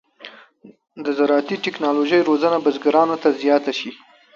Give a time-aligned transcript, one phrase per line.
[1.03, 3.91] د زراعتي تکنالوژۍ روزنه بزګرانو ته زیاته شي.